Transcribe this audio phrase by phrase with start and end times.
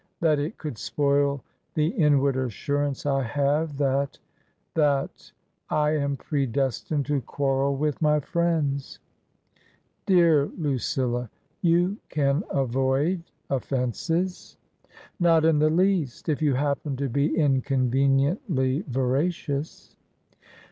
[0.19, 1.43] That it could spoil
[1.75, 4.17] the inward assurance I have that—
[4.73, 5.31] that—
[5.69, 8.97] I am predestined to quarrel with my friends.""
[10.07, 11.29] Dear Lucilla!
[11.61, 14.57] You can avoid offences
[15.05, 19.95] !"*' Not in the least, if you happen to be inconveniently veracious."